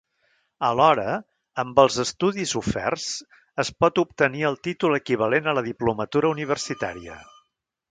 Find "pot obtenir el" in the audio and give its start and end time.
3.85-4.59